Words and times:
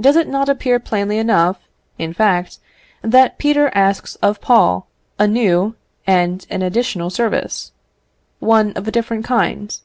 Does 0.00 0.16
it 0.16 0.28
not 0.28 0.48
appear 0.48 0.80
plainly 0.80 1.18
enough, 1.18 1.58
in 1.98 2.14
fact, 2.14 2.58
that 3.02 3.36
Peter 3.36 3.70
asks 3.74 4.14
of 4.22 4.40
Paul 4.40 4.86
a 5.18 5.26
new 5.28 5.74
and 6.06 6.46
an 6.48 6.62
additional 6.62 7.10
service; 7.10 7.72
one 8.38 8.72
of 8.72 8.88
a 8.88 8.90
different 8.90 9.26
kind? 9.26 9.76